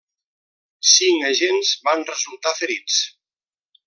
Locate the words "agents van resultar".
1.31-2.55